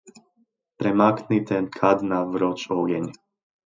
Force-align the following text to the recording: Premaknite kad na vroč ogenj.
Premaknite 0.79 1.61
kad 1.79 2.03
na 2.11 2.25
vroč 2.35 2.69
ogenj. 2.83 3.09